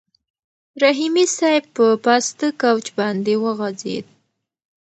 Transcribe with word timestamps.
رحیمي 0.83 1.25
صیب 1.37 1.63
په 1.75 1.85
پاسته 2.05 2.47
کوچ 2.61 2.85
باندې 2.99 3.33
وغځېد. 3.43 4.05